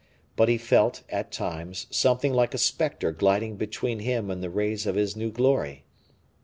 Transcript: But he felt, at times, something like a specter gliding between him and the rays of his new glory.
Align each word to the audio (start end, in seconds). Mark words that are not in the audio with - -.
But 0.35 0.49
he 0.49 0.57
felt, 0.57 1.03
at 1.11 1.31
times, 1.31 1.85
something 1.91 2.33
like 2.33 2.55
a 2.55 2.57
specter 2.57 3.11
gliding 3.11 3.55
between 3.55 3.99
him 3.99 4.31
and 4.31 4.41
the 4.41 4.49
rays 4.49 4.87
of 4.87 4.95
his 4.95 5.15
new 5.15 5.29
glory. 5.31 5.83